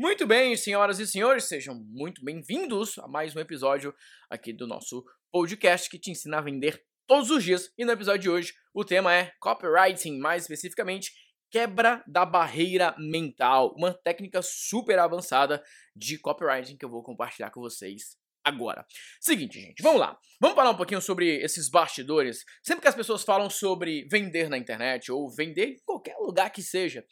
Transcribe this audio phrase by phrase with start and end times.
[0.00, 3.92] Muito bem, senhoras e senhores, sejam muito bem-vindos a mais um episódio
[4.30, 7.72] aqui do nosso podcast que te ensina a vender todos os dias.
[7.76, 11.10] E no episódio de hoje, o tema é copywriting, mais especificamente,
[11.50, 15.60] quebra da barreira mental, uma técnica super avançada
[15.96, 18.86] de copywriting que eu vou compartilhar com vocês agora.
[19.20, 20.16] Seguinte, gente, vamos lá.
[20.40, 22.44] Vamos falar um pouquinho sobre esses bastidores.
[22.62, 26.62] Sempre que as pessoas falam sobre vender na internet ou vender em qualquer lugar que
[26.62, 27.04] seja,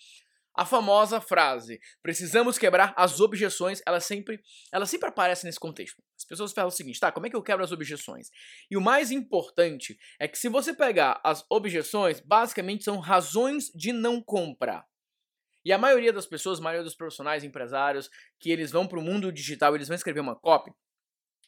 [0.57, 4.41] a famosa frase "precisamos quebrar as objeções", ela sempre,
[4.73, 6.03] ela sempre aparece nesse contexto.
[6.17, 8.31] As pessoas falam o seguinte: "Tá, como é que eu quebro as objeções?".
[8.71, 13.93] E o mais importante é que se você pegar as objeções, basicamente são razões de
[13.93, 14.85] não comprar.
[15.65, 19.03] E a maioria das pessoas, a maioria dos profissionais, empresários, que eles vão para o
[19.03, 20.73] mundo digital, eles vão escrever uma copy,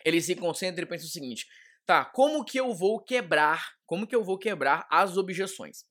[0.05, 1.47] eles se concentram e pensam o seguinte:
[1.87, 3.73] "Tá, como que eu vou quebrar?
[3.87, 5.85] Como que eu vou quebrar as objeções?".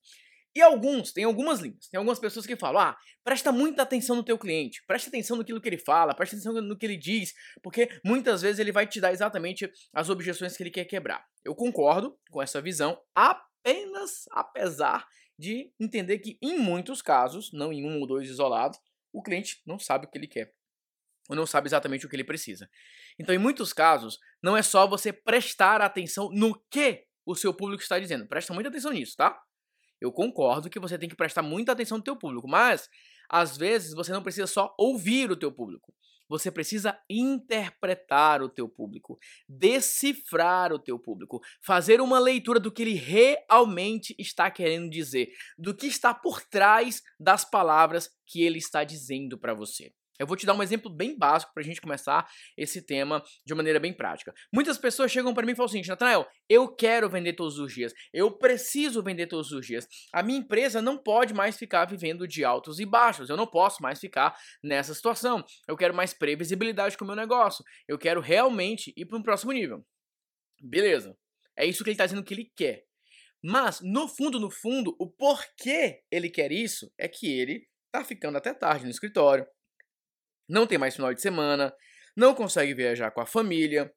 [0.57, 4.23] E alguns, tem algumas linhas, tem algumas pessoas que falam, ah, presta muita atenção no
[4.23, 7.87] teu cliente, presta atenção no que ele fala, presta atenção no que ele diz, porque
[8.03, 11.23] muitas vezes ele vai te dar exatamente as objeções que ele quer quebrar.
[11.45, 17.85] Eu concordo com essa visão, apenas apesar de entender que em muitos casos, não em
[17.85, 18.79] um ou dois isolados,
[19.13, 20.51] o cliente não sabe o que ele quer,
[21.29, 22.67] ou não sabe exatamente o que ele precisa.
[23.19, 27.83] Então, em muitos casos, não é só você prestar atenção no que o seu público
[27.83, 28.27] está dizendo.
[28.27, 29.39] Presta muita atenção nisso, tá?
[29.99, 32.89] Eu concordo que você tem que prestar muita atenção no teu público, mas
[33.29, 35.93] às vezes você não precisa só ouvir o teu público.
[36.29, 42.81] Você precisa interpretar o teu público, decifrar o teu público, fazer uma leitura do que
[42.81, 48.83] ele realmente está querendo dizer, do que está por trás das palavras que ele está
[48.83, 49.93] dizendo para você.
[50.19, 53.53] Eu vou te dar um exemplo bem básico para a gente começar esse tema de
[53.53, 54.33] uma maneira bem prática.
[54.53, 57.93] Muitas pessoas chegam para mim e falam assim, Natanael, eu quero vender todos os dias,
[58.13, 59.87] eu preciso vender todos os dias.
[60.13, 63.81] A minha empresa não pode mais ficar vivendo de altos e baixos, eu não posso
[63.81, 65.43] mais ficar nessa situação.
[65.67, 69.51] Eu quero mais previsibilidade com o meu negócio, eu quero realmente ir para um próximo
[69.51, 69.85] nível.
[70.61, 71.15] Beleza,
[71.55, 72.85] é isso que ele está dizendo que ele quer.
[73.43, 78.37] Mas, no fundo, no fundo, o porquê ele quer isso é que ele está ficando
[78.37, 79.45] até tarde no escritório,
[80.47, 81.73] não tem mais final de semana,
[82.15, 83.91] não consegue viajar com a família,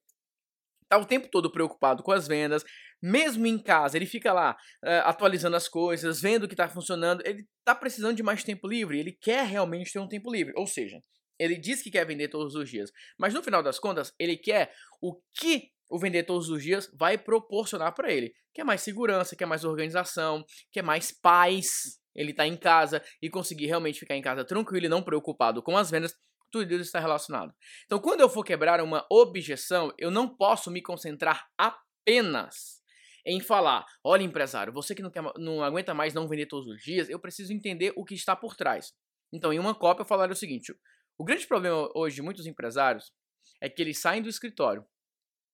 [0.89, 2.65] tá o tempo todo preocupado com as vendas,
[3.03, 7.23] mesmo em casa, ele fica lá uh, atualizando as coisas, vendo o que está funcionando,
[7.25, 10.67] ele está precisando de mais tempo livre, ele quer realmente ter um tempo livre, ou
[10.67, 11.01] seja,
[11.39, 14.73] ele diz que quer vender todos os dias, mas no final das contas, ele quer
[15.01, 18.33] o que o vender todos os dias vai proporcionar para ele.
[18.55, 21.99] Quer mais segurança, quer mais organização, quer mais paz.
[22.15, 25.77] Ele tá em casa e conseguir realmente ficar em casa tranquilo e não preocupado com
[25.77, 26.15] as vendas
[26.51, 27.55] tudo isso está relacionado.
[27.85, 32.81] Então, quando eu for quebrar uma objeção, eu não posso me concentrar apenas
[33.25, 36.83] em falar: olha, empresário, você que não, quer, não aguenta mais não vender todos os
[36.83, 38.93] dias, eu preciso entender o que está por trás.
[39.33, 40.75] Então, em uma cópia, eu falaria o seguinte:
[41.19, 43.13] o grande problema hoje de muitos empresários
[43.61, 44.85] é que eles saem do escritório,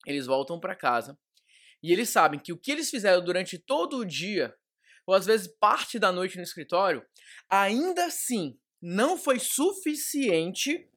[0.06, 1.18] eles voltam para casa
[1.82, 4.54] e eles sabem que o que eles fizeram durante todo o dia,
[5.06, 7.04] ou às vezes parte da noite no escritório,
[7.48, 10.88] ainda assim não foi suficiente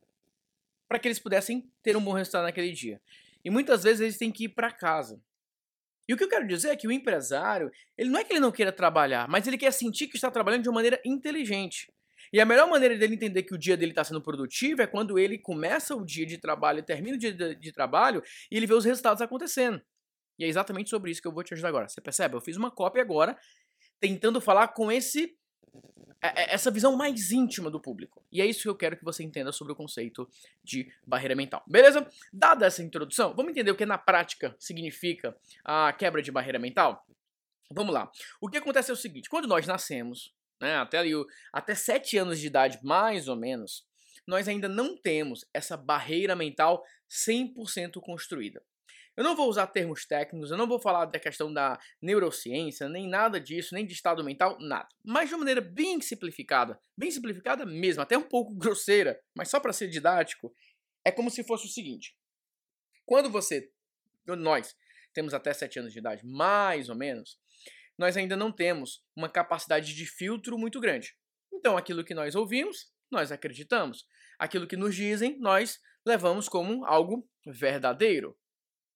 [0.88, 3.02] para que eles pudessem ter um bom resultado naquele dia.
[3.44, 5.22] E muitas vezes eles têm que ir para casa.
[6.08, 8.40] E o que eu quero dizer é que o empresário, ele não é que ele
[8.40, 11.92] não queira trabalhar, mas ele quer sentir que está trabalhando de uma maneira inteligente.
[12.34, 15.18] E a melhor maneira dele entender que o dia dele está sendo produtivo é quando
[15.18, 18.74] ele começa o dia de trabalho termina o dia de, de trabalho e ele vê
[18.74, 19.82] os resultados acontecendo.
[20.38, 21.88] E é exatamente sobre isso que eu vou te ajudar agora.
[21.88, 22.36] Você percebe?
[22.36, 23.38] Eu fiz uma cópia agora,
[24.00, 25.38] tentando falar com esse
[26.22, 28.24] essa visão mais íntima do público.
[28.32, 30.30] E é isso que eu quero que você entenda sobre o conceito
[30.64, 31.64] de barreira mental.
[31.66, 32.08] Beleza?
[32.32, 37.06] Dada essa introdução, vamos entender o que na prática significa a quebra de barreira mental?
[37.72, 38.12] Vamos lá.
[38.42, 41.12] O que acontece é o seguinte: quando nós nascemos, né, até, ali,
[41.54, 43.88] até 7 anos de idade, mais ou menos,
[44.28, 48.62] nós ainda não temos essa barreira mental 100% construída.
[49.20, 53.06] Eu não vou usar termos técnicos, eu não vou falar da questão da neurociência, nem
[53.06, 54.88] nada disso, nem de estado mental, nada.
[55.04, 59.60] Mas de uma maneira bem simplificada, bem simplificada mesmo, até um pouco grosseira, mas só
[59.60, 60.56] para ser didático,
[61.04, 62.16] é como se fosse o seguinte:
[63.06, 63.70] quando você,
[64.26, 64.74] nós,
[65.14, 67.38] temos até 7 anos de idade, mais ou menos,
[67.98, 71.14] nós ainda não temos uma capacidade de filtro muito grande.
[71.52, 74.08] Então, aquilo que nós ouvimos, nós acreditamos.
[74.38, 78.40] Aquilo que nos dizem, nós levamos como algo verdadeiro.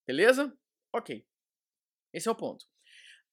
[0.05, 0.55] Beleza?
[0.91, 1.25] Ok.
[2.13, 2.65] Esse é o ponto.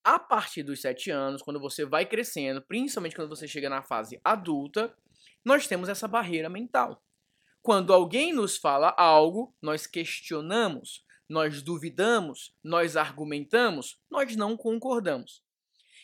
[0.03, 4.19] A partir dos 7 anos, quando você vai crescendo, principalmente quando você chega na fase
[4.25, 4.95] adulta,
[5.45, 7.05] nós temos essa barreira mental.
[7.63, 15.43] Quando alguém nos fala algo, nós questionamos, nós duvidamos, nós argumentamos, nós não concordamos.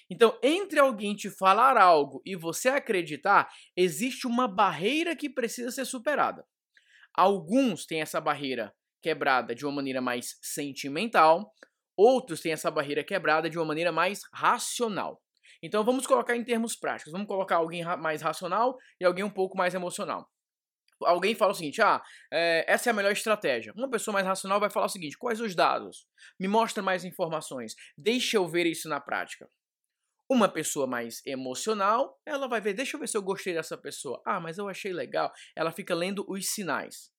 [0.09, 5.85] Então, entre alguém te falar algo e você acreditar, existe uma barreira que precisa ser
[5.85, 6.47] superada.
[7.13, 8.73] Alguns têm essa barreira
[9.07, 11.55] quebrada de uma maneira mais sentimental,
[11.97, 15.23] outros têm essa barreira quebrada de uma maneira mais racional.
[15.63, 17.13] Então vamos colocar em termos práticos.
[17.13, 20.29] Vamos colocar alguém mais racional e alguém um pouco mais emocional.
[21.03, 23.73] Alguém fala o seguinte: ah, é, essa é a melhor estratégia.
[23.77, 26.05] Uma pessoa mais racional vai falar o seguinte: quais os dados?
[26.41, 27.77] Me mostra mais informações.
[27.97, 29.49] Deixa eu ver isso na prática.
[30.29, 34.21] Uma pessoa mais emocional, ela vai ver, deixa eu ver se eu gostei dessa pessoa.
[34.27, 35.33] Ah, mas eu achei legal.
[35.55, 37.15] Ela fica lendo os sinais.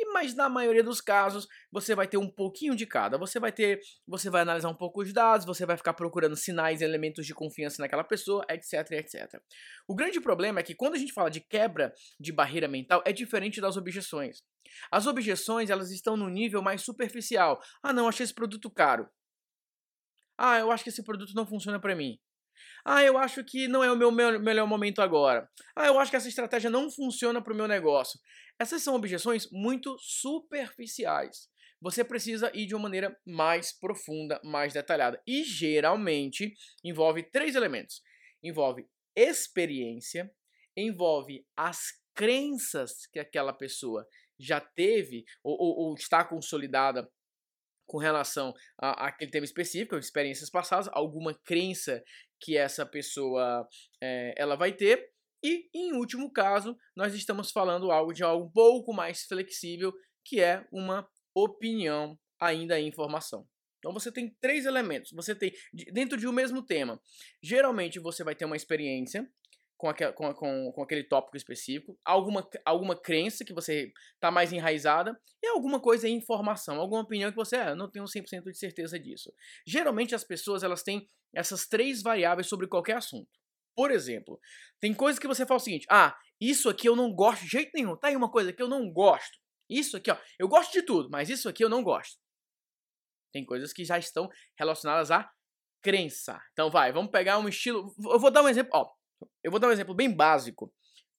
[0.00, 3.18] E mas na maioria dos casos, você vai ter um pouquinho de cada.
[3.18, 6.80] Você vai ter, você vai analisar um pouco os dados, você vai ficar procurando sinais
[6.80, 9.38] e elementos de confiança naquela pessoa, etc, etc.
[9.86, 13.12] O grande problema é que quando a gente fala de quebra de barreira mental, é
[13.12, 14.42] diferente das objeções.
[14.90, 17.60] As objeções, elas estão no nível mais superficial.
[17.82, 19.06] Ah, não, achei esse produto caro.
[20.38, 22.18] Ah, eu acho que esse produto não funciona para mim.
[22.84, 25.46] Ah, eu acho que não é o meu melhor momento agora.
[25.76, 28.18] Ah, eu acho que essa estratégia não funciona para o meu negócio.
[28.60, 31.48] Essas são objeções muito superficiais.
[31.80, 35.20] Você precisa ir de uma maneira mais profunda, mais detalhada.
[35.26, 36.52] E geralmente
[36.84, 38.02] envolve três elementos:
[38.42, 38.86] envolve
[39.16, 40.30] experiência,
[40.76, 44.06] envolve as crenças que aquela pessoa
[44.38, 47.10] já teve ou, ou, ou está consolidada
[47.86, 52.04] com relação a, aquele tema específico, experiências passadas, alguma crença
[52.38, 53.66] que essa pessoa
[54.02, 55.10] é, ela vai ter.
[55.42, 59.92] E, em último caso, nós estamos falando algo de algo um pouco mais flexível,
[60.24, 63.46] que é uma opinião ainda em informação.
[63.78, 65.10] Então você tem três elementos.
[65.12, 65.52] Você tem
[65.92, 67.00] dentro de um mesmo tema.
[67.42, 69.26] Geralmente você vai ter uma experiência
[69.80, 74.52] com, aquel, com, com, com aquele tópico específico, alguma, alguma crença que você está mais
[74.52, 78.58] enraizada e alguma coisa em informação, alguma opinião que você, ah, não tenho 100% de
[78.58, 79.32] certeza disso.
[79.66, 83.30] Geralmente as pessoas elas têm essas três variáveis sobre qualquer assunto.
[83.74, 84.38] Por exemplo,
[84.80, 87.70] tem coisas que você fala o seguinte: ah, isso aqui eu não gosto de jeito
[87.74, 87.96] nenhum.
[87.96, 89.38] Tá aí uma coisa que eu não gosto.
[89.68, 92.18] Isso aqui, ó, eu gosto de tudo, mas isso aqui eu não gosto.
[93.32, 94.28] Tem coisas que já estão
[94.58, 95.30] relacionadas à
[95.82, 96.40] crença.
[96.52, 97.94] Então vai, vamos pegar um estilo.
[97.98, 98.90] Eu vou dar um exemplo, ó.
[99.44, 100.72] Eu vou dar um exemplo bem básico,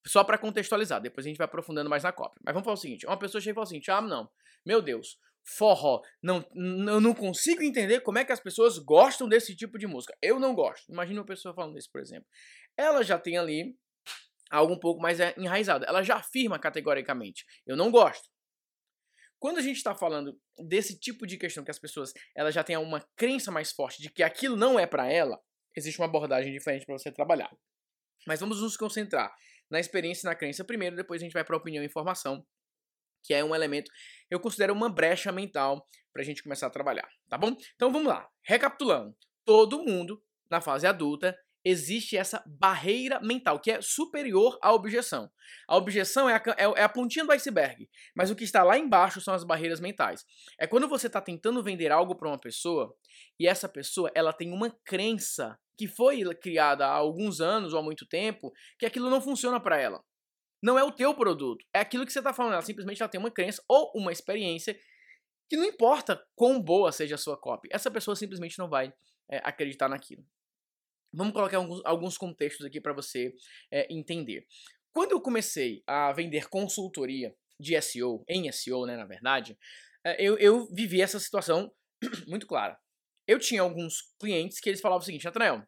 [0.05, 0.99] só para contextualizar.
[0.99, 2.41] Depois a gente vai aprofundando mais na cópia.
[2.43, 4.29] Mas vamos falar o seguinte: uma pessoa chega e fala o seguinte: ah, não,
[4.65, 9.55] meu Deus, forró, não, eu não consigo entender como é que as pessoas gostam desse
[9.55, 10.15] tipo de música.
[10.21, 10.91] Eu não gosto.
[10.91, 12.27] Imagina uma pessoa falando isso, por exemplo.
[12.77, 13.75] Ela já tem ali
[14.49, 15.85] algo um pouco mais é, enraizado.
[15.85, 18.29] Ela já afirma categoricamente: eu não gosto.
[19.39, 22.77] Quando a gente está falando desse tipo de questão que as pessoas ela já têm
[22.77, 25.39] uma crença mais forte de que aquilo não é para ela,
[25.75, 27.51] existe uma abordagem diferente para você trabalhar.
[28.27, 29.33] Mas vamos nos concentrar
[29.67, 32.45] na experiência e na crença primeiro, depois a gente vai para opinião e informação,
[33.23, 33.91] que é um elemento,
[34.29, 37.55] eu considero uma brecha mental para a gente começar a trabalhar, tá bom?
[37.75, 39.15] Então vamos lá, recapitulando.
[39.45, 45.29] Todo mundo na fase adulta existe essa barreira mental que é superior à objeção.
[45.67, 48.77] A objeção é a, é, é a, pontinha do iceberg, mas o que está lá
[48.77, 50.25] embaixo são as barreiras mentais.
[50.59, 52.93] É quando você está tentando vender algo para uma pessoa
[53.39, 57.83] e essa pessoa ela tem uma crença que foi criada há alguns anos ou há
[57.83, 60.03] muito tempo que aquilo não funciona para ela.
[60.61, 62.53] Não é o teu produto, é aquilo que você está falando.
[62.53, 64.79] Ela simplesmente ela tem uma crença ou uma experiência
[65.49, 68.93] que não importa quão boa seja a sua copy, essa pessoa simplesmente não vai
[69.29, 70.25] é, acreditar naquilo.
[71.13, 73.35] Vamos colocar alguns, alguns contextos aqui para você
[73.69, 74.47] é, entender.
[74.93, 79.57] Quando eu comecei a vender consultoria de SEO, em SEO, né, na verdade,
[80.05, 81.69] é, eu, eu vivi essa situação
[82.27, 82.79] muito clara.
[83.27, 85.67] Eu tinha alguns clientes que eles falavam o seguinte, Nathanael,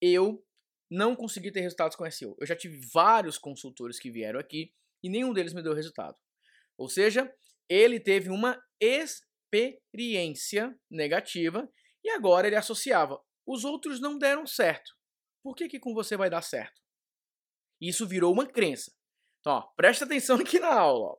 [0.00, 0.44] eu
[0.90, 2.36] não consegui ter resultados com SEO.
[2.38, 6.16] Eu já tive vários consultores que vieram aqui e nenhum deles me deu resultado.
[6.76, 7.32] Ou seja,
[7.68, 11.70] ele teve uma experiência negativa
[12.02, 14.92] e agora ele associava os outros não deram certo.
[15.42, 16.82] Por que, que com você vai dar certo?
[17.80, 18.92] Isso virou uma crença.
[19.40, 21.12] Então, ó, presta atenção aqui na aula.
[21.12, 21.18] Ó.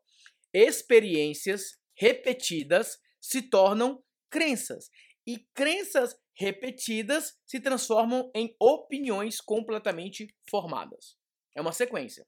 [0.53, 4.91] Experiências repetidas se tornam crenças.
[5.29, 11.15] E crenças repetidas se transformam em opiniões completamente formadas.
[11.55, 12.25] É uma sequência.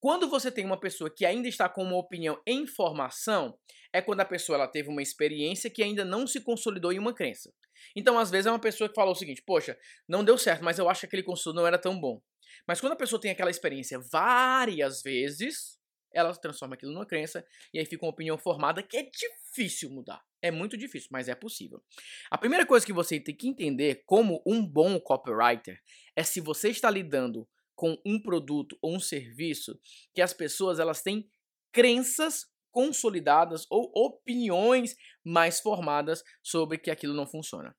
[0.00, 3.58] Quando você tem uma pessoa que ainda está com uma opinião em formação,
[3.92, 7.12] é quando a pessoa ela teve uma experiência que ainda não se consolidou em uma
[7.12, 7.52] crença.
[7.94, 10.78] Então, às vezes, é uma pessoa que falou o seguinte: Poxa, não deu certo, mas
[10.78, 12.22] eu acho que aquele consultor não era tão bom.
[12.66, 15.78] Mas quando a pessoa tem aquela experiência várias vezes,
[16.12, 20.22] ela transforma aquilo numa crença e aí fica uma opinião formada que é difícil mudar.
[20.42, 21.82] É muito difícil, mas é possível.
[22.30, 25.80] A primeira coisa que você tem que entender como um bom copywriter
[26.16, 29.78] é se você está lidando com um produto ou um serviço
[30.14, 31.30] que as pessoas elas têm
[31.72, 37.74] crenças consolidadas ou opiniões mais formadas sobre que aquilo não funciona.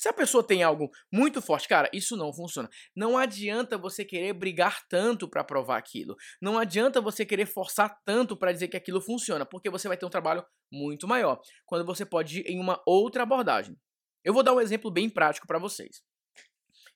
[0.00, 2.70] Se a pessoa tem algo muito forte, cara, isso não funciona.
[2.96, 6.16] Não adianta você querer brigar tanto para provar aquilo.
[6.40, 10.06] Não adianta você querer forçar tanto para dizer que aquilo funciona, porque você vai ter
[10.06, 10.42] um trabalho
[10.72, 13.76] muito maior, quando você pode ir em uma outra abordagem.
[14.24, 16.02] Eu vou dar um exemplo bem prático para vocês.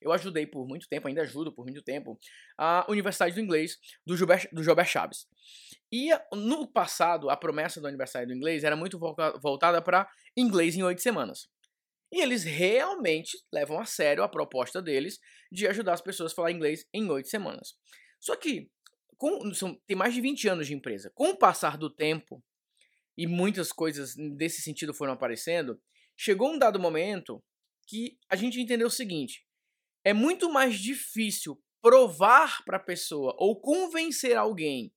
[0.00, 2.18] Eu ajudei por muito tempo, ainda ajudo por muito tempo,
[2.56, 5.26] a Universidade do Inglês do Gilbert, do Gilbert Chaves.
[5.92, 10.82] E no passado, a promessa da Universidade do Inglês era muito voltada para inglês em
[10.82, 11.52] oito semanas.
[12.14, 15.18] E eles realmente levam a sério a proposta deles
[15.50, 17.74] de ajudar as pessoas a falar inglês em oito semanas.
[18.20, 18.70] Só que
[19.16, 21.10] com, são, tem mais de 20 anos de empresa.
[21.12, 22.40] Com o passar do tempo,
[23.18, 25.76] e muitas coisas desse sentido foram aparecendo,
[26.16, 27.42] chegou um dado momento
[27.84, 29.44] que a gente entendeu o seguinte:
[30.04, 34.94] é muito mais difícil provar para a pessoa ou convencer alguém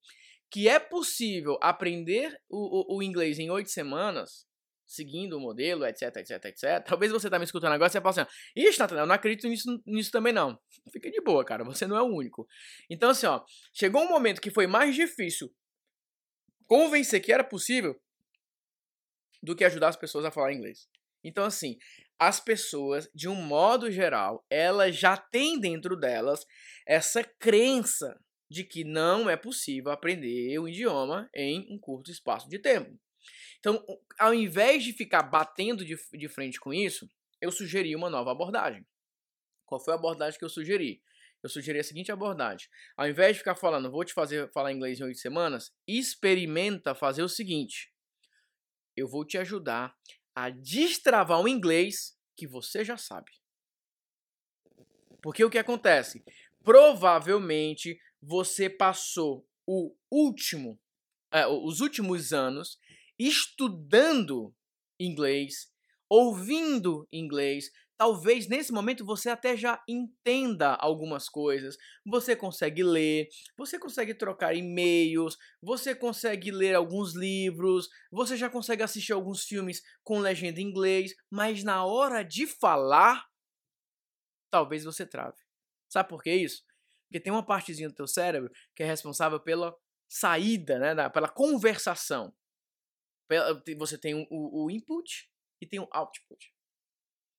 [0.51, 4.46] que é possível aprender o, o, o inglês em oito semanas
[4.87, 6.83] seguindo o modelo, etc, etc, etc.
[6.85, 9.47] Talvez você tá me escutando agora e você fala assim, ixi, Natanael, eu não acredito
[9.47, 10.57] nisso, nisso também não.
[10.91, 12.47] Fica de boa, cara, você não é o único.
[12.89, 15.53] Então, assim, ó, chegou um momento que foi mais difícil
[16.65, 17.99] convencer que era possível
[19.43, 20.87] do que ajudar as pessoas a falar inglês.
[21.23, 21.77] Então, assim,
[22.17, 26.45] as pessoas, de um modo geral, elas já têm dentro delas
[26.85, 28.17] essa crença
[28.49, 32.97] de que não é possível aprender o idioma em um curto espaço de tempo.
[33.67, 33.83] Então,
[34.17, 37.05] ao invés de ficar batendo de, de frente com isso,
[37.41, 38.87] eu sugeri uma nova abordagem.
[39.65, 41.03] Qual foi a abordagem que eu sugeri?
[41.43, 42.69] Eu sugeri a seguinte abordagem.
[42.95, 47.23] Ao invés de ficar falando, vou te fazer falar inglês em oito semanas, experimenta fazer
[47.23, 47.93] o seguinte.
[48.95, 49.93] Eu vou te ajudar
[50.33, 53.33] a destravar o inglês que você já sabe.
[55.21, 56.23] Porque o que acontece?
[56.63, 60.79] Provavelmente você passou o último,
[61.33, 62.79] é, os últimos anos
[63.19, 64.53] estudando
[64.99, 65.71] inglês,
[66.09, 67.71] ouvindo inglês.
[67.97, 71.77] Talvez nesse momento você até já entenda algumas coisas.
[72.05, 78.83] Você consegue ler, você consegue trocar e-mails, você consegue ler alguns livros, você já consegue
[78.83, 83.25] assistir alguns filmes com legenda em inglês, mas na hora de falar,
[84.51, 85.37] talvez você trave.
[85.89, 86.63] Sabe por que isso?
[87.07, 89.75] Porque tem uma partezinha do teu cérebro que é responsável pela
[90.07, 92.33] saída, né, pela conversação.
[93.77, 94.27] Você tem o,
[94.65, 95.29] o input
[95.61, 96.53] e tem o output.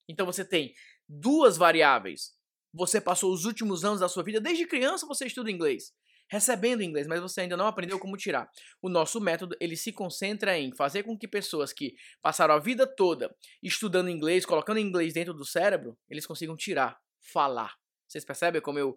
[0.08, 0.74] Então você tem
[1.08, 2.36] duas variáveis.
[2.72, 5.94] Você passou os últimos anos da sua vida, desde criança você estuda inglês,
[6.30, 8.50] recebendo inglês, mas você ainda não aprendeu como tirar.
[8.82, 12.86] O nosso método, ele se concentra em fazer com que pessoas que passaram a vida
[12.86, 17.00] toda estudando inglês, colocando inglês dentro do cérebro, eles consigam tirar,
[17.32, 17.74] falar.
[18.06, 18.96] Vocês percebem como eu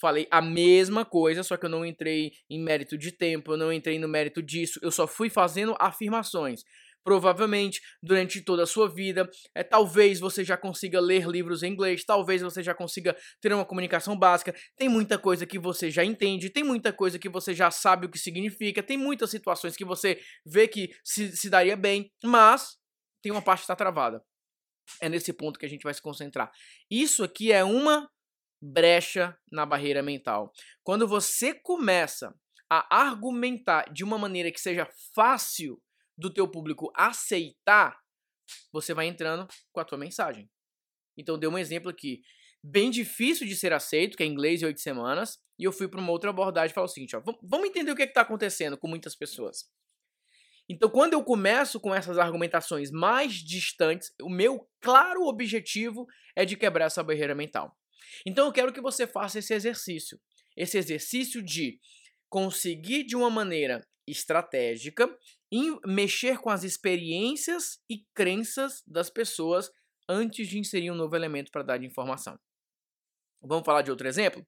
[0.00, 3.72] falei a mesma coisa, só que eu não entrei em mérito de tempo, eu não
[3.72, 6.62] entrei no mérito disso, eu só fui fazendo afirmações.
[7.04, 12.04] Provavelmente, durante toda a sua vida, é, talvez você já consiga ler livros em inglês,
[12.04, 14.54] talvez você já consiga ter uma comunicação básica.
[14.76, 18.10] Tem muita coisa que você já entende, tem muita coisa que você já sabe o
[18.10, 22.76] que significa, tem muitas situações que você vê que se, se daria bem, mas
[23.20, 24.22] tem uma parte que está travada.
[25.00, 26.52] É nesse ponto que a gente vai se concentrar.
[26.88, 28.08] Isso aqui é uma
[28.62, 30.52] brecha na barreira mental.
[30.84, 32.32] Quando você começa
[32.70, 35.82] a argumentar de uma maneira que seja fácil
[36.16, 37.98] do teu público aceitar,
[38.72, 40.48] você vai entrando com a tua mensagem.
[41.16, 42.22] Então, dei um exemplo aqui,
[42.62, 46.00] bem difícil de ser aceito, que é inglês e oito semanas, e eu fui para
[46.00, 48.78] uma outra abordagem e falei o seguinte, ó, vamos entender o que é está acontecendo
[48.78, 49.68] com muitas pessoas.
[50.68, 56.56] Então, quando eu começo com essas argumentações mais distantes, o meu claro objetivo é de
[56.56, 57.76] quebrar essa barreira mental.
[58.26, 60.20] Então eu quero que você faça esse exercício.
[60.56, 61.78] Esse exercício de
[62.28, 65.08] conseguir de uma maneira estratégica
[65.86, 69.70] mexer com as experiências e crenças das pessoas
[70.08, 72.38] antes de inserir um novo elemento para dar de informação.
[73.40, 74.46] Vamos falar de outro exemplo?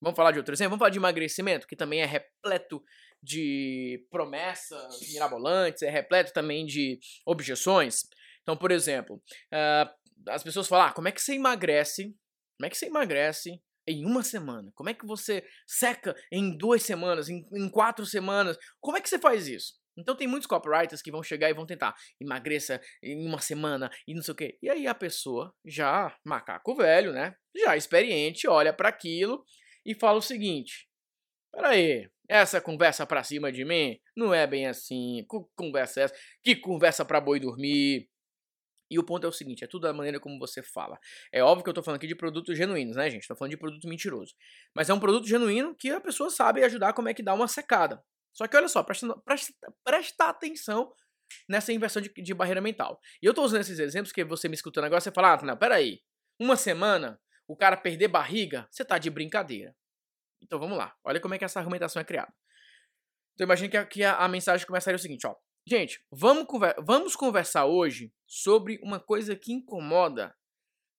[0.00, 0.70] Vamos falar de outro exemplo?
[0.70, 2.82] Vamos falar de emagrecimento, que também é repleto
[3.22, 8.02] de promessas mirabolantes, é repleto também de objeções.
[8.42, 12.14] Então, por exemplo, uh, as pessoas falam: ah, como é que você emagrece
[12.56, 14.70] como é que você emagrece em uma semana?
[14.74, 18.56] Como é que você seca em duas semanas, em, em quatro semanas?
[18.80, 19.74] Como é que você faz isso?
[19.96, 24.14] Então tem muitos copywriters que vão chegar e vão tentar emagreça em uma semana e
[24.14, 24.58] não sei o quê.
[24.60, 27.34] E aí a pessoa, já macaco velho, né?
[27.54, 29.44] Já experiente, olha para aquilo
[29.86, 30.88] e fala o seguinte:
[31.52, 35.24] Peraí, essa conversa pra cima de mim não é bem assim.
[35.30, 36.14] Que conversa é essa?
[36.42, 38.08] Que conversa pra boi dormir?
[38.90, 40.98] E o ponto é o seguinte, é tudo da maneira como você fala.
[41.32, 43.26] É óbvio que eu tô falando aqui de produtos genuínos, né, gente?
[43.26, 44.34] Tô falando de produto mentiroso.
[44.74, 47.48] Mas é um produto genuíno que a pessoa sabe ajudar como é que dá uma
[47.48, 48.02] secada.
[48.32, 49.52] Só que olha só, presta, presta,
[49.84, 50.92] presta atenção
[51.48, 53.00] nessa inversão de, de, barreira mental.
[53.22, 55.56] E eu tô usando esses exemplos que você me escutando agora, você fala, ah, não,
[55.56, 56.00] peraí.
[56.38, 59.74] Uma semana, o cara perder barriga, você tá de brincadeira.
[60.42, 62.32] Então vamos lá, olha como é que essa argumentação é criada.
[63.34, 65.34] Então imagine que, a, que a, a mensagem começaria o seguinte, ó.
[65.66, 70.36] Gente, vamos, conver vamos conversar hoje sobre uma coisa que incomoda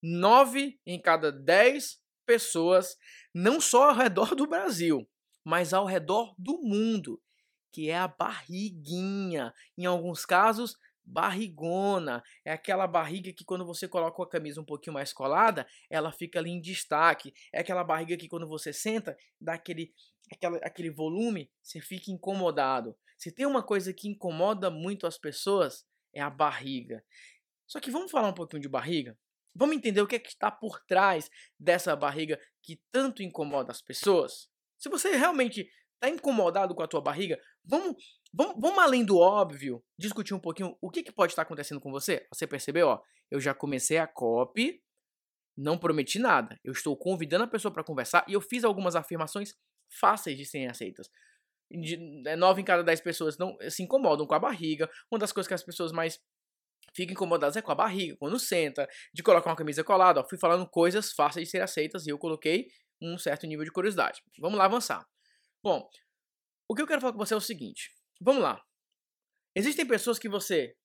[0.02, 2.98] nove em cada dez pessoas,
[3.32, 5.08] não só ao redor do Brasil,
[5.44, 7.22] mas ao redor do mundo,
[7.72, 9.54] que é a barriguinha.
[9.78, 12.24] Em alguns casos, barrigona.
[12.44, 16.40] É aquela barriga que quando você coloca a camisa um pouquinho mais colada, ela fica
[16.40, 17.34] ali em destaque.
[17.54, 19.94] É aquela barriga que quando você senta, dá aquele,
[20.32, 22.98] aquela, aquele volume, você fica incomodado.
[23.18, 27.04] Se tem uma coisa que incomoda muito as pessoas, é a barriga.
[27.68, 29.18] Só que vamos falar um pouquinho de barriga?
[29.54, 33.82] Vamos entender o que, é que está por trás dessa barriga que tanto incomoda as
[33.82, 34.50] pessoas?
[34.78, 37.96] Se você realmente está incomodado com a tua barriga, vamos,
[38.36, 41.92] vamos, vamos além do óbvio, discutir um pouquinho o que, que pode estar acontecendo com
[41.92, 42.28] você.
[42.34, 42.88] Você percebeu?
[42.88, 43.02] Ó,
[43.32, 44.82] eu já comecei a copy,
[45.58, 46.60] não prometi nada.
[46.64, 49.56] Eu estou convidando a pessoa para conversar e eu fiz algumas afirmações
[49.90, 51.10] fáceis de serem aceitas.
[52.28, 54.90] É, nove em cada dez pessoas não se incomodam com a barriga.
[55.10, 56.20] Uma das coisas que as pessoas mais
[56.94, 60.20] ficam incomodadas é com a barriga, quando senta, de colocar uma camisa colada.
[60.20, 62.68] Ó, fui falando coisas fáceis de serem aceitas e eu coloquei
[63.02, 64.22] um certo nível de curiosidade.
[64.40, 65.06] Vamos lá avançar.
[65.64, 65.90] Bom,
[66.68, 67.95] o que eu quero falar com você é o seguinte.
[68.22, 68.64] Vamos lá.
[69.56, 70.76] Existem pessoas que você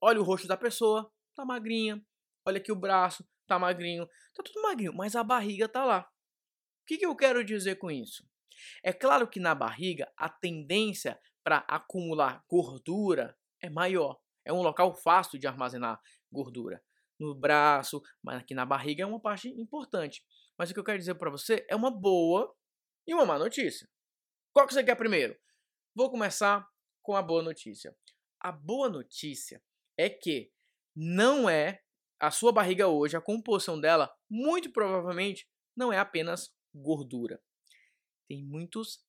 [0.00, 2.04] olha o rosto da pessoa, tá magrinha,
[2.46, 6.00] olha aqui o braço, tá magrinho, tá tudo magrinho, mas a barriga tá lá.
[6.00, 8.24] O que, que eu quero dizer com isso?
[8.84, 14.18] É claro que na barriga a tendência para acumular gordura é maior.
[14.44, 16.82] É um local fácil de armazenar gordura.
[17.18, 20.24] No braço, mas aqui na barriga é uma parte importante.
[20.58, 22.54] Mas o que eu quero dizer para você é uma boa
[23.06, 23.88] e uma má notícia.
[24.52, 25.36] Qual que você quer primeiro?
[25.94, 26.66] Vou começar
[27.02, 27.96] com a boa notícia.
[28.40, 29.62] A boa notícia
[29.96, 30.50] é que
[30.94, 31.82] não é
[32.18, 37.42] a sua barriga hoje, a composição dela, muito provavelmente não é apenas gordura.
[38.28, 39.04] Tem muitos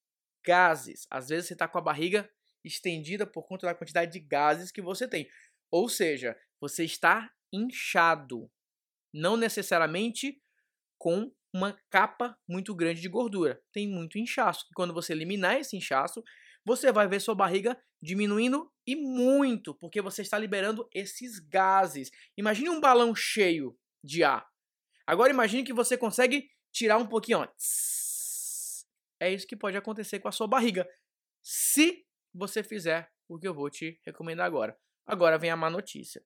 [0.46, 1.06] gases.
[1.10, 2.30] Às vezes você está com a barriga
[2.64, 5.30] estendida por conta da quantidade de gases que você tem.
[5.70, 8.50] Ou seja, você está inchado.
[9.14, 10.42] Não necessariamente
[10.98, 13.62] com uma capa muito grande de gordura.
[13.74, 14.66] Tem muito inchaço.
[14.72, 16.24] E quando você eliminar esse inchaço,
[16.66, 22.10] você vai ver sua barriga diminuindo e muito, porque você está liberando esses gases.
[22.38, 24.48] Imagine um balão cheio de ar.
[25.06, 27.48] Agora imagine que você consegue tirar um pouquinho, ó.
[29.20, 30.88] É isso que pode acontecer com a sua barriga.
[31.44, 34.78] Se você fizer o que eu vou te recomendar agora.
[35.06, 36.22] Agora vem a má notícia.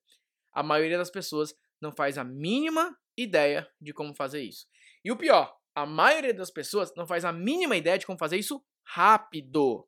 [0.52, 4.68] A maioria das pessoas não faz a mínima ideia de como fazer isso.
[5.04, 8.38] E o pior, a maioria das pessoas não faz a mínima ideia de como fazer
[8.38, 9.88] isso rápido.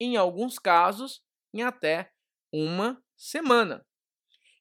[0.00, 1.22] Em alguns casos,
[1.54, 2.10] em até
[2.52, 3.84] uma semana.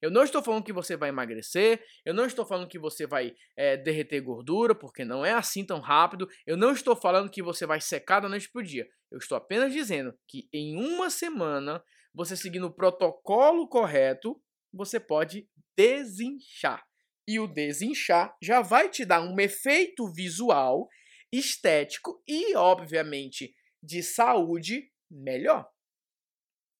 [0.01, 3.35] Eu não estou falando que você vai emagrecer, eu não estou falando que você vai
[3.55, 6.29] é, derreter gordura, porque não é assim tão rápido.
[6.45, 8.87] Eu não estou falando que você vai secar da noite para o dia.
[9.11, 14.39] Eu estou apenas dizendo que em uma semana, você seguindo o protocolo correto,
[14.71, 16.85] você pode desinchar.
[17.27, 20.87] E o desinchar já vai te dar um efeito visual,
[21.31, 25.69] estético e, obviamente, de saúde melhor.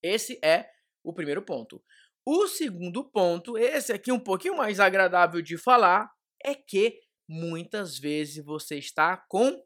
[0.02, 0.70] Esse é
[1.04, 1.84] o primeiro ponto.
[2.26, 6.12] O segundo ponto, esse aqui um pouquinho mais agradável de falar,
[6.44, 9.64] é que muitas vezes você está com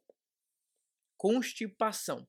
[1.18, 2.28] constipação.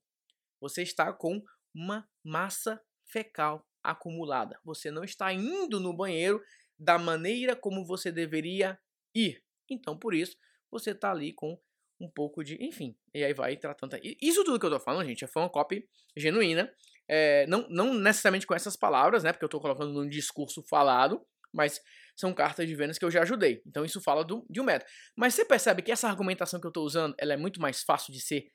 [0.60, 1.42] Você está com
[1.74, 4.60] uma massa fecal acumulada.
[4.64, 6.42] Você não está indo no banheiro
[6.78, 8.78] da maneira como você deveria
[9.14, 9.42] ir.
[9.70, 10.36] Então, por isso,
[10.70, 11.60] você está ali com
[12.02, 12.56] um pouco de.
[12.60, 13.98] Enfim, e aí vai tratando.
[14.20, 16.70] Isso tudo que eu tô falando, gente, foi uma copy genuína.
[17.08, 19.32] É, não, não necessariamente com essas palavras, né?
[19.32, 21.80] Porque eu tô colocando num discurso falado, mas
[22.16, 23.62] são cartas de Vênus que eu já ajudei.
[23.66, 24.90] Então isso fala do, de um método.
[25.16, 28.12] Mas você percebe que essa argumentação que eu tô usando, ela é muito mais fácil
[28.12, 28.46] de ser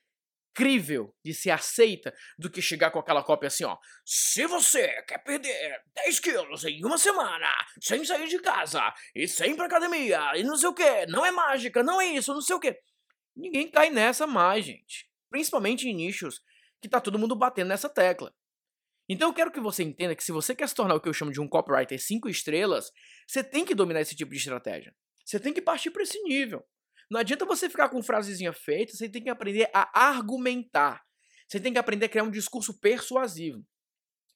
[0.57, 3.77] crível, de ser aceita, do que chegar com aquela cópia assim, ó.
[4.03, 5.53] Se você quer perder
[5.93, 7.47] 10 quilos em uma semana,
[7.79, 8.81] sem sair de casa,
[9.13, 12.07] e sem ir pra academia, e não sei o que, não é mágica, não é
[12.07, 12.75] isso, não sei o que.
[13.37, 15.07] Ninguém cai nessa mais, gente.
[15.29, 16.41] Principalmente em nichos
[16.81, 18.33] que tá todo mundo batendo nessa tecla.
[19.07, 21.13] Então eu quero que você entenda que se você quer se tornar o que eu
[21.13, 22.91] chamo de um copywriter 5 estrelas,
[23.27, 24.93] você tem que dominar esse tipo de estratégia.
[25.23, 26.65] Você tem que partir para esse nível.
[27.09, 31.01] Não adianta você ficar com frasezinha feita, você tem que aprender a argumentar.
[31.47, 33.63] Você tem que aprender a criar um discurso persuasivo.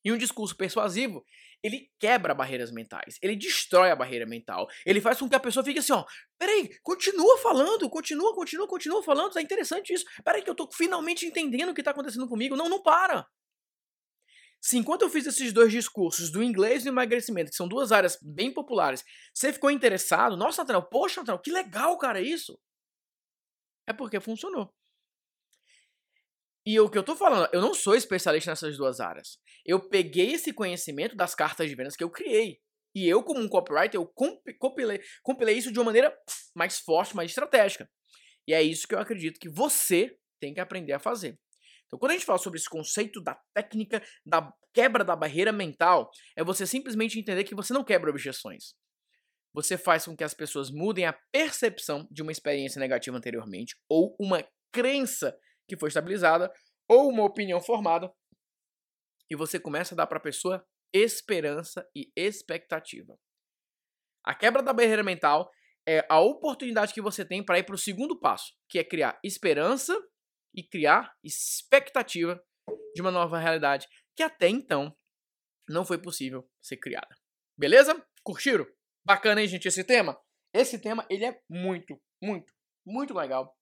[0.04, 1.24] E um discurso persuasivo,
[1.64, 5.64] ele quebra barreiras mentais, ele destrói a barreira mental, ele faz com que a pessoa
[5.64, 6.04] fique assim, ó,
[6.38, 11.26] peraí, continua falando, continua, continua, continua falando, tá interessante isso, peraí que eu tô finalmente
[11.26, 13.28] entendendo o que tá acontecendo comigo, não, não para.
[14.60, 17.92] Se enquanto eu fiz esses dois discursos do inglês e do emagrecimento, que são duas
[17.92, 22.60] áreas bem populares, você ficou interessado, nossa, Nathaniel, poxa, Nathaniel, que legal, cara, isso.
[23.88, 24.72] É porque funcionou.
[26.66, 29.40] E o que eu tô falando, eu não sou especialista nessas duas áreas.
[29.66, 32.60] Eu peguei esse conhecimento das cartas de vendas que eu criei.
[32.94, 34.06] E eu, como um copywriter, eu
[34.60, 36.16] compilei, compilei isso de uma maneira
[36.54, 37.90] mais forte, mais estratégica.
[38.48, 41.40] E é isso que eu acredito que você tem que aprender a fazer.
[41.86, 46.10] Então, quando a gente fala sobre esse conceito da técnica da quebra da barreira mental,
[46.36, 48.76] é você simplesmente entender que você não quebra objeções.
[49.54, 54.16] Você faz com que as pessoas mudem a percepção de uma experiência negativa anteriormente, ou
[54.20, 55.36] uma crença
[55.72, 56.54] que foi estabilizada,
[56.86, 58.14] ou uma opinião formada,
[59.30, 63.18] e você começa a dar para a pessoa esperança e expectativa.
[64.26, 65.50] A quebra da barreira mental
[65.88, 69.18] é a oportunidade que você tem para ir para o segundo passo, que é criar
[69.24, 69.98] esperança
[70.54, 72.44] e criar expectativa
[72.94, 74.94] de uma nova realidade que até então
[75.70, 77.16] não foi possível ser criada.
[77.58, 78.06] Beleza?
[78.22, 78.68] Curtiram?
[79.06, 80.22] Bacana, hein, gente, esse tema?
[80.54, 82.54] Esse tema, ele é muito, muito,
[82.86, 83.58] muito legal.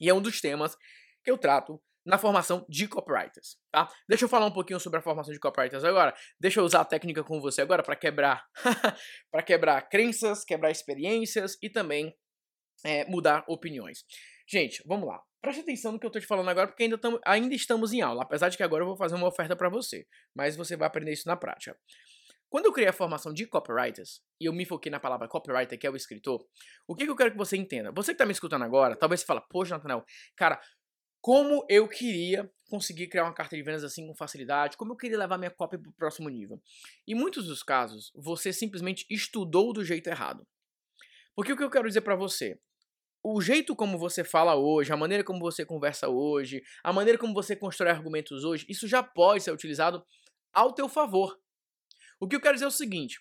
[0.00, 0.76] E é um dos temas
[1.24, 3.86] que eu trato na formação de copywriters, tá?
[4.08, 6.14] Deixa eu falar um pouquinho sobre a formação de copywriters agora.
[6.40, 8.46] Deixa eu usar a técnica com você agora para quebrar,
[9.30, 12.16] para quebrar crenças, quebrar experiências e também
[12.82, 14.04] é, mudar opiniões.
[14.50, 15.22] Gente, vamos lá.
[15.42, 18.00] Preste atenção no que eu tô te falando agora, porque ainda, tamo, ainda estamos em
[18.00, 18.22] aula.
[18.22, 20.06] Apesar de que agora eu vou fazer uma oferta para você.
[20.34, 21.78] Mas você vai aprender isso na prática.
[22.50, 25.86] Quando eu criei a formação de copywriters, e eu me foquei na palavra copywriter, que
[25.86, 26.46] é o escritor,
[26.86, 27.92] o que, que eu quero que você entenda?
[27.92, 30.58] Você que está me escutando agora, talvez você fala, poxa, Nathanael, cara,
[31.20, 35.18] como eu queria conseguir criar uma carta de vendas assim com facilidade, como eu queria
[35.18, 36.60] levar minha cópia para o próximo nível.
[37.06, 40.46] Em muitos dos casos, você simplesmente estudou do jeito errado.
[41.34, 42.58] Porque o que eu quero dizer para você?
[43.22, 47.34] O jeito como você fala hoje, a maneira como você conversa hoje, a maneira como
[47.34, 50.04] você constrói argumentos hoje, isso já pode ser utilizado
[50.52, 51.38] ao teu favor.
[52.20, 53.20] O que eu quero dizer é o seguinte: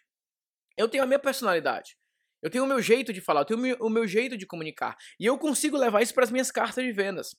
[0.78, 1.98] eu tenho a minha personalidade.
[2.42, 4.96] Eu tenho o meu jeito de falar, eu tenho o meu jeito de comunicar.
[5.20, 7.36] E eu consigo levar isso para as minhas cartas de vendas.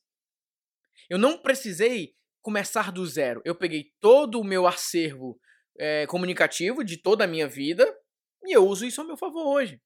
[1.09, 3.41] Eu não precisei começar do zero.
[3.45, 5.39] Eu peguei todo o meu acervo
[5.79, 7.97] é, comunicativo de toda a minha vida
[8.45, 9.81] e eu uso isso a meu favor hoje.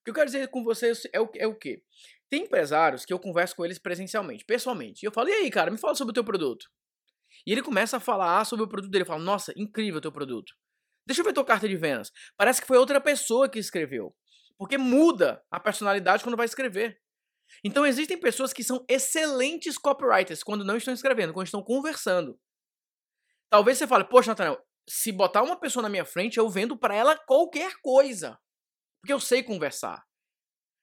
[0.00, 1.82] O que eu quero dizer com vocês é o, é o quê?
[2.28, 5.02] Tem empresários que eu converso com eles presencialmente, pessoalmente.
[5.02, 6.66] E eu falo, e aí, cara, me fala sobre o teu produto.
[7.46, 9.02] E ele começa a falar sobre o produto dele.
[9.02, 10.52] Eu falo, nossa, incrível o teu produto.
[11.08, 12.12] Deixa eu ver tua carta de vendas.
[12.36, 14.14] Parece que foi outra pessoa que escreveu.
[14.58, 17.00] Porque muda a personalidade quando vai escrever.
[17.64, 22.38] Então existem pessoas que são excelentes copywriters quando não estão escrevendo, quando estão conversando.
[23.48, 26.94] Talvez você fale, poxa, Nathaniel, se botar uma pessoa na minha frente, eu vendo para
[26.94, 28.38] ela qualquer coisa.
[29.00, 30.04] Porque eu sei conversar.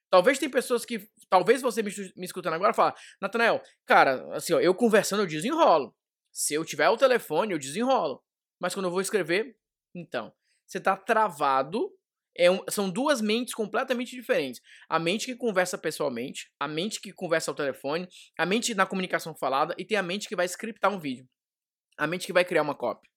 [0.10, 4.60] Talvez tem pessoas que, talvez você me, me escutando agora, fala, Nathanael, cara, assim, ó,
[4.60, 5.96] eu conversando eu desenrolo.
[6.32, 8.24] Se eu tiver o telefone, eu desenrolo.
[8.60, 9.56] Mas quando eu vou escrever,
[9.96, 10.34] então,
[10.66, 11.92] você tá travado
[12.38, 14.62] é um, são duas mentes completamente diferentes.
[14.90, 19.34] A mente que conversa pessoalmente, a mente que conversa ao telefone, a mente na comunicação
[19.34, 21.28] falada e tem a mente que vai scriptar um vídeo.
[21.98, 23.10] A mente que vai criar uma cópia.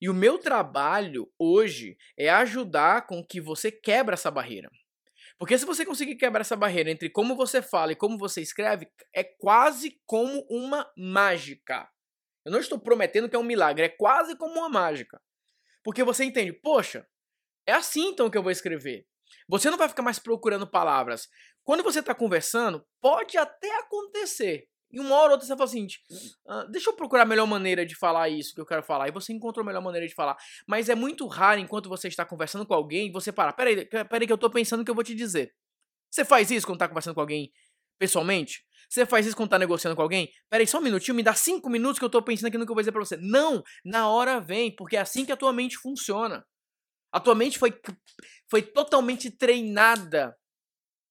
[0.00, 4.70] E o meu trabalho hoje é ajudar com que você quebre essa barreira.
[5.38, 8.88] Porque se você conseguir quebrar essa barreira entre como você fala e como você escreve,
[9.14, 11.88] é quase como uma mágica.
[12.44, 15.20] Eu não estou prometendo que é um milagre, é quase como uma mágica.
[15.84, 17.06] Porque você entende, poxa,
[17.66, 19.06] é assim então que eu vou escrever.
[19.48, 21.28] Você não vai ficar mais procurando palavras.
[21.62, 24.66] Quando você está conversando, pode até acontecer.
[24.90, 25.86] E uma hora ou outra você fala assim:
[26.46, 29.08] ah, deixa eu procurar a melhor maneira de falar isso que eu quero falar.
[29.08, 30.36] E você encontrou a melhor maneira de falar.
[30.66, 33.52] Mas é muito raro enquanto você está conversando com alguém, você parar.
[33.52, 35.54] Peraí, peraí que eu estou pensando o que eu vou te dizer.
[36.10, 37.52] Você faz isso quando está conversando com alguém
[37.98, 38.64] pessoalmente?
[38.94, 40.30] Você faz isso quando está negociando com alguém?
[40.48, 42.70] Peraí, só um minutinho, me dá cinco minutos que eu estou pensando aqui no que
[42.70, 43.16] eu vou dizer para você.
[43.16, 46.46] Não, na hora vem, porque é assim que a tua mente funciona.
[47.10, 47.76] A tua mente foi,
[48.48, 50.36] foi totalmente treinada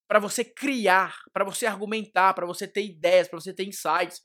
[0.07, 4.21] para você criar, para você argumentar, para você ter ideias, para você ter insights.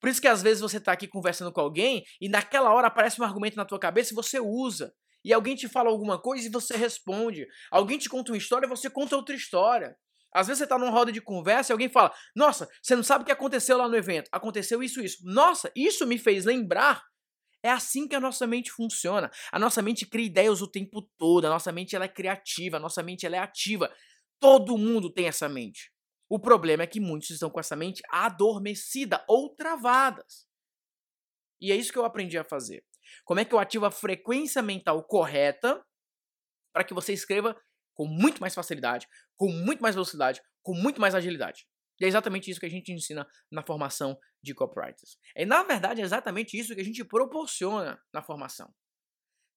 [0.00, 3.20] Por isso que às vezes você está aqui conversando com alguém e naquela hora aparece
[3.20, 4.90] um argumento na tua cabeça e você usa.
[5.22, 7.46] E alguém te fala alguma coisa e você responde.
[7.70, 9.94] Alguém te conta uma história e você conta outra história.
[10.34, 13.22] Às vezes você está numa roda de conversa e alguém fala: Nossa, você não sabe
[13.22, 14.28] o que aconteceu lá no evento.
[14.32, 15.18] Aconteceu isso, isso.
[15.22, 17.02] Nossa, isso me fez lembrar
[17.62, 19.30] é assim que a nossa mente funciona.
[19.52, 22.80] A nossa mente cria ideias o tempo todo, a nossa mente ela é criativa, a
[22.80, 23.92] nossa mente ela é ativa.
[24.40, 25.92] Todo mundo tem essa mente.
[26.28, 30.46] O problema é que muitos estão com essa mente adormecida ou travadas.
[31.60, 32.84] E é isso que eu aprendi a fazer.
[33.24, 35.84] Como é que eu ativo a frequência mental correta
[36.72, 37.56] para que você escreva
[37.94, 41.66] com muito mais facilidade, com muito mais velocidade, com muito mais agilidade.
[42.00, 45.16] E é exatamente isso que a gente ensina na formação de copywriters.
[45.34, 48.74] É, na verdade, é exatamente isso que a gente proporciona na formação.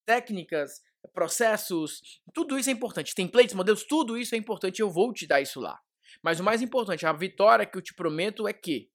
[0.06, 0.82] Técnicas,
[1.14, 3.16] processos, tudo isso é importante.
[3.16, 4.80] Templates, modelos, tudo isso é importante.
[4.80, 5.80] Eu vou te dar isso lá.
[6.24, 8.92] Mas o mais importante, a vitória que eu te prometo é que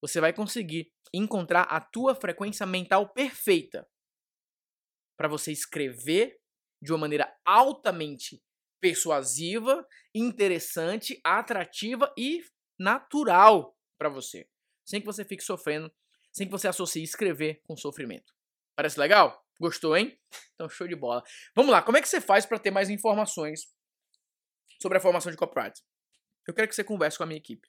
[0.00, 3.88] você vai conseguir encontrar a tua frequência mental perfeita
[5.16, 6.38] para você escrever
[6.82, 8.42] de uma maneira altamente
[8.80, 12.44] persuasiva, interessante, atrativa e
[12.78, 14.48] natural para você,
[14.84, 15.92] sem que você fique sofrendo,
[16.32, 18.32] sem que você associe escrever com sofrimento.
[18.74, 19.44] Parece legal?
[19.58, 20.18] Gostou, hein?
[20.54, 21.22] Então show de bola.
[21.54, 23.66] Vamos lá, como é que você faz para ter mais informações
[24.80, 25.82] sobre a formação de copyright?
[26.46, 27.68] Eu quero que você converse com a minha equipe.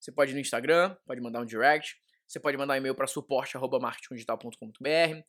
[0.00, 1.96] Você pode ir no Instagram, pode mandar um direct,
[2.26, 5.24] você pode mandar um e-mail para suporte@marketingdigital.com.br.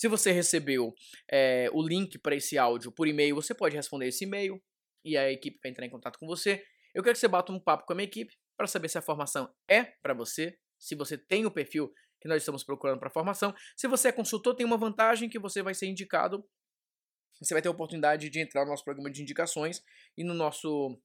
[0.00, 0.94] Se você recebeu
[1.30, 4.58] é, o link para esse áudio por e-mail, você pode responder esse e-mail
[5.04, 6.64] e a equipe vai entrar em contato com você.
[6.94, 9.02] Eu quero que você bata um papo com a minha equipe para saber se a
[9.02, 13.12] formação é para você, se você tem o perfil que nós estamos procurando para a
[13.12, 13.54] formação.
[13.76, 16.48] Se você é consultor, tem uma vantagem que você vai ser indicado,
[17.38, 19.82] você vai ter a oportunidade de entrar no nosso programa de indicações
[20.16, 20.98] e no nosso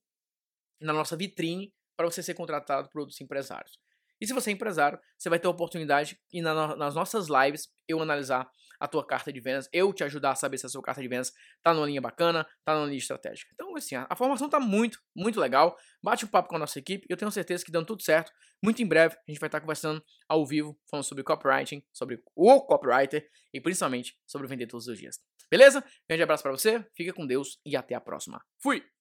[0.80, 3.78] na nossa vitrine para você ser contratado por outros empresários.
[4.22, 7.70] E se você é empresário, você vai ter a oportunidade e na, nas nossas lives
[7.90, 8.50] eu analisar
[8.86, 11.08] a tua carta de vendas, eu te ajudar a saber se a sua carta de
[11.08, 13.52] vendas tá numa linha bacana, tá numa linha estratégica.
[13.54, 15.78] Então, assim, a, a formação tá muito, muito legal.
[16.02, 18.32] Bate um papo com a nossa equipe, eu tenho certeza que dando tudo certo,
[18.64, 22.62] muito em breve a gente vai estar conversando ao vivo, falando sobre copywriting, sobre o
[22.62, 25.20] copywriter e principalmente sobre vender todos os dias.
[25.50, 25.84] Beleza?
[26.08, 28.44] Grande abraço para você, fica com Deus e até a próxima.
[28.62, 28.95] Fui!